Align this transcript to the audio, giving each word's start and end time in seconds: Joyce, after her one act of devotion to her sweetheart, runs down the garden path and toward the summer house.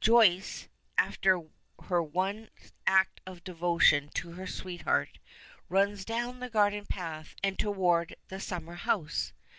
Joyce, 0.00 0.68
after 0.96 1.42
her 1.84 2.02
one 2.02 2.48
act 2.86 3.20
of 3.26 3.44
devotion 3.44 4.08
to 4.14 4.32
her 4.32 4.46
sweetheart, 4.46 5.18
runs 5.68 6.06
down 6.06 6.40
the 6.40 6.48
garden 6.48 6.86
path 6.86 7.34
and 7.44 7.58
toward 7.58 8.16
the 8.28 8.40
summer 8.40 8.76
house. 8.76 9.34